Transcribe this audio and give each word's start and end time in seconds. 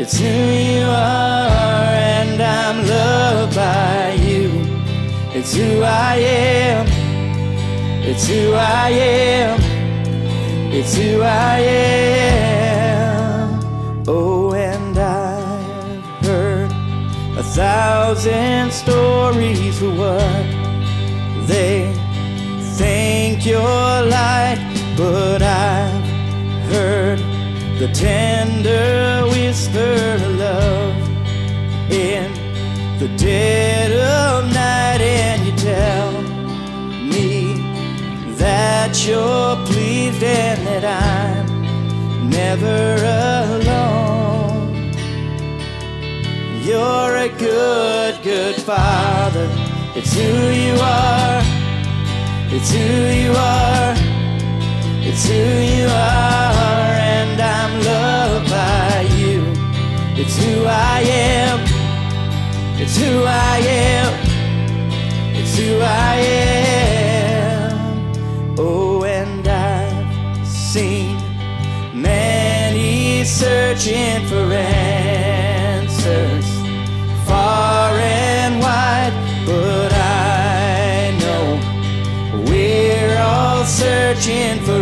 It's 0.00 0.16
who 0.16 0.26
you 0.26 0.84
are, 0.86 1.90
and 1.90 2.40
I'm 2.40 2.86
loved 2.86 3.56
by 3.56 4.12
you. 4.12 4.48
It's 5.34 5.52
who 5.56 5.82
I 5.82 6.14
am. 6.14 6.86
It's 8.04 8.28
who 8.28 8.52
I 8.54 8.90
am. 8.90 9.60
It's 10.72 10.96
who 10.96 11.20
I 11.20 11.58
am. 12.30 13.60
Oh, 14.06 14.52
and 14.52 14.96
I've 14.96 16.24
heard 16.24 16.70
a 17.36 17.42
thousand 17.42 18.70
stories 18.70 19.80
for 19.80 19.90
what 19.90 20.46
they 21.48 21.92
think 22.76 23.44
you're 23.44 24.02
like, 24.06 24.60
but 24.96 25.42
I've 25.42 26.07
the 27.78 27.86
tender 27.92 29.22
whisper 29.28 29.78
of 30.16 30.36
love 30.36 30.96
in 31.92 32.28
the 32.98 33.08
dead 33.16 33.92
of 33.92 34.52
night, 34.52 35.00
and 35.00 35.46
you 35.46 35.52
tell 35.52 36.10
me 37.12 37.54
that 38.34 39.06
you're 39.06 39.56
pleased 39.66 40.22
and 40.24 40.66
that 40.66 40.84
I'm 40.84 42.28
never 42.28 42.96
alone. 43.54 44.92
You're 46.60 47.16
a 47.16 47.28
good, 47.38 48.20
good 48.24 48.56
father. 48.56 49.48
It's 49.94 50.12
who 50.14 50.50
you 50.64 50.74
are. 50.80 51.42
It's 52.50 52.72
who 52.72 52.88
you 53.22 53.32
are. 53.36 53.94
It's 55.00 55.26
who 55.28 55.34
you 55.34 55.86
are, 55.86 56.17
It's 60.28 60.44
who 60.44 60.66
I 60.66 61.00
am. 61.00 61.58
It's 62.78 62.96
who 62.98 63.24
I 63.24 63.58
am. 63.60 64.12
It's 65.34 65.56
who 65.56 65.80
I 65.80 66.16
am. 66.44 67.72
Oh, 68.58 69.04
and 69.04 69.48
I've 69.48 70.46
seen 70.46 71.16
many 71.94 73.24
searching 73.24 74.26
for 74.26 74.52
answers 74.52 76.44
far 77.26 77.94
and 77.94 78.60
wide, 78.60 79.14
but 79.46 79.94
I 79.94 81.16
know 81.22 81.58
we're 82.50 83.16
all 83.18 83.64
searching 83.64 84.60
for 84.60 84.77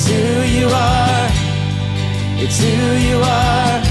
It's 0.00 0.06
who 0.06 0.42
you 0.42 0.68
are. 0.68 1.28
It's 2.38 2.60
who 2.60 2.68
you 3.08 3.18
are. 3.18 3.82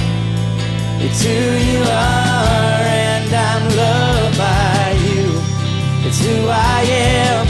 It's 1.04 1.22
who 1.22 1.30
you 1.30 1.82
are, 1.84 2.82
and 3.04 3.30
I'm 3.36 3.64
loved 3.76 4.38
by 4.38 4.96
you. 5.04 5.26
It's 6.08 6.22
who 6.24 6.48
I 6.48 6.84
am. 6.88 7.48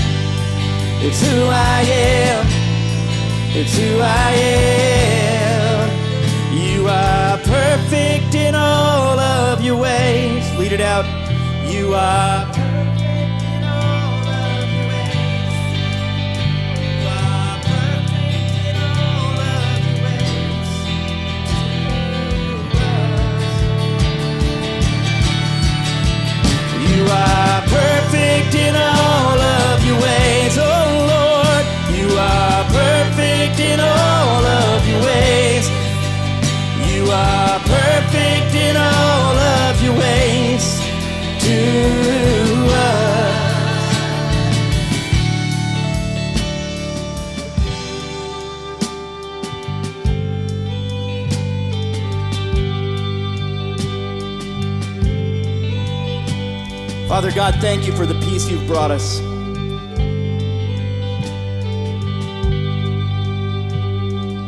It's 1.06 1.22
who 1.22 1.38
I 1.46 1.82
am. 1.84 2.48
It's 3.54 3.78
who 3.78 4.00
I 4.02 4.32
am. 5.22 5.92
You 6.52 6.88
are 6.88 7.38
perfect 7.38 8.34
in 8.34 8.56
all 8.56 9.20
of 9.20 9.62
your 9.62 9.78
ways. 9.80 10.52
Lead 10.58 10.72
it 10.72 10.82
out. 10.82 11.06
You 11.70 11.94
are 11.94 12.57
Father 57.08 57.32
God, 57.32 57.56
thank 57.62 57.88
you 57.88 57.94
for 57.94 58.06
the 58.06 58.20
peace 58.20 58.50
you've 58.50 58.68
brought 58.68 58.92
us. 58.92 59.22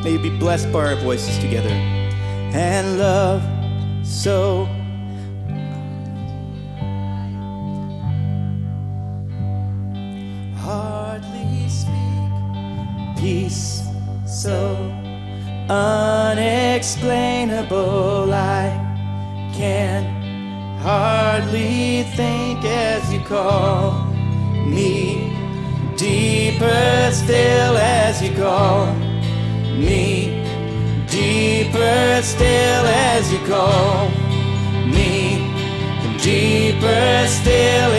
May 0.03 0.11
you 0.11 0.19
be 0.19 0.29
blessed 0.29 0.69
by 0.69 0.87
our 0.87 0.97
voices 0.97 1.39
together. 1.39 1.69
And 1.69 2.99
love 2.99 3.41
so 4.05 4.65
hardly 10.57 11.69
speak 11.69 13.15
peace 13.17 13.83
so 14.27 14.75
unexplainable 15.69 18.33
I 18.33 18.67
can 19.53 20.03
hardly 20.81 21.18
think 21.41 22.63
as 22.65 23.13
you 23.13 23.19
call 23.21 24.05
me. 24.65 25.35
Deeper 25.95 27.11
still 27.11 27.77
as 27.77 28.21
you 28.21 28.31
call 28.35 28.93
me. 29.77 30.43
Deeper 31.07 32.21
still 32.23 32.85
as 32.85 33.31
you 33.31 33.39
call 33.47 34.09
me. 34.85 35.47
Deeper 36.21 37.27
still 37.27 37.98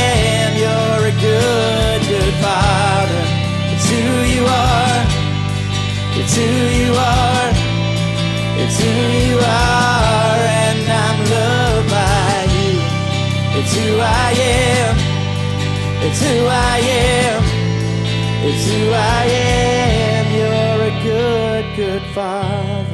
Good, 21.75 22.01
father. 22.13 22.87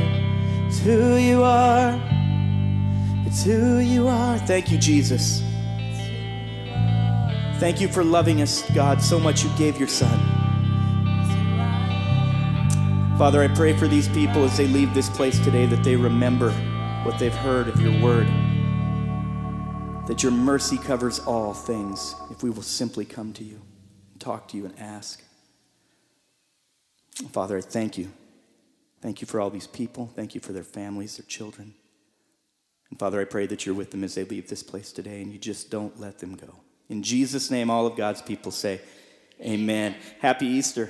It's 0.67 0.79
who 0.79 1.15
you 1.15 1.43
are. 1.43 1.99
It's 3.25 3.43
who 3.43 3.79
you 3.79 4.07
are. 4.07 4.37
Thank 4.39 4.71
you, 4.71 4.77
Jesus. 4.77 5.41
Thank 7.59 7.81
you 7.81 7.87
for 7.87 8.03
loving 8.03 8.41
us, 8.41 8.69
God, 8.71 9.01
so 9.01 9.19
much 9.19 9.43
you 9.43 9.49
gave 9.57 9.79
your 9.79 9.87
Son. 9.87 10.19
Father, 13.17 13.41
I 13.41 13.47
pray 13.47 13.75
for 13.75 13.87
these 13.87 14.07
people 14.09 14.43
as 14.43 14.57
they 14.57 14.67
leave 14.67 14.93
this 14.93 15.09
place 15.09 15.39
today 15.39 15.65
that 15.65 15.83
they 15.83 15.95
remember 15.95 16.51
what 17.03 17.17
they've 17.17 17.33
heard 17.33 17.67
of 17.67 17.81
your 17.81 17.99
word. 17.99 18.27
That 20.05 20.21
your 20.21 20.31
mercy 20.31 20.77
covers 20.77 21.19
all 21.19 21.53
things 21.53 22.15
if 22.29 22.43
we 22.43 22.51
will 22.51 22.61
simply 22.61 23.05
come 23.05 23.33
to 23.33 23.43
you, 23.43 23.59
and 24.13 24.21
talk 24.21 24.47
to 24.49 24.57
you, 24.57 24.65
and 24.65 24.79
ask. 24.79 25.23
Father, 27.31 27.57
I 27.57 27.61
thank 27.61 27.97
you. 27.97 28.11
Thank 29.07 29.21
you 29.21 29.25
for 29.25 29.39
all 29.39 29.49
these 29.49 29.67
people. 29.67 30.11
Thank 30.17 30.35
you 30.35 30.41
for 30.41 30.51
their 30.51 30.65
families, 30.65 31.15
their 31.15 31.25
children. 31.25 31.73
And 32.89 32.99
Father, 32.99 33.21
I 33.21 33.23
pray 33.23 33.45
that 33.45 33.65
you're 33.65 33.73
with 33.73 33.91
them 33.91 34.03
as 34.03 34.15
they 34.15 34.25
leave 34.25 34.49
this 34.49 34.63
place 34.63 34.91
today 34.91 35.21
and 35.21 35.31
you 35.31 35.39
just 35.39 35.71
don't 35.71 35.97
let 35.97 36.19
them 36.19 36.35
go. 36.35 36.53
In 36.89 37.01
Jesus' 37.03 37.49
name, 37.49 37.69
all 37.69 37.87
of 37.87 37.95
God's 37.95 38.21
people 38.21 38.51
say, 38.51 38.81
Amen. 39.39 39.95
Happy 40.19 40.47
Easter. 40.47 40.89